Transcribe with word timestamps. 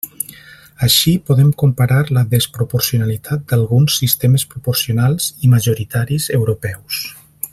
Així, 0.85 1.11
podem 1.31 1.51
comparar 1.63 1.99
la 2.17 2.23
desproporcionalitat 2.31 3.45
d'alguns 3.53 3.99
sistemes 4.03 4.49
proporcionals 4.55 5.31
i 5.49 5.53
majoritaris 5.55 6.31
europeus. 6.41 7.05